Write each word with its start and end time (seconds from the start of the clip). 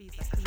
Peace. 0.00 0.39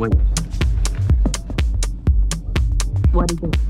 Wait. 0.00 0.14
What 3.12 3.30
is 3.32 3.38
it? 3.42 3.69